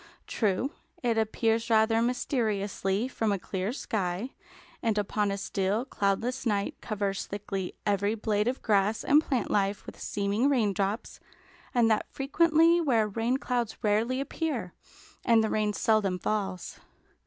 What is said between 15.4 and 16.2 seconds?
the rain seldom